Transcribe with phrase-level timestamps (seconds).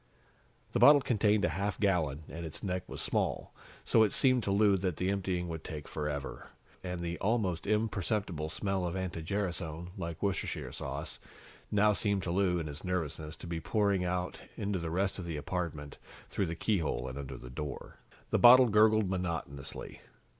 [0.71, 3.53] The bottle contained a half gallon, and its neck was small,
[3.85, 6.47] so it seemed to Lou that the emptying would take forever.
[6.83, 11.19] And the almost imperceptible smell of anti gerasone, like Worcestershire sauce,
[11.69, 15.25] now seemed to Lou, in his nervousness, to be pouring out into the rest of
[15.25, 15.99] the apartment,
[16.31, 17.99] through the keyhole and under the door.
[18.31, 20.01] The bottle gurgled monotonously.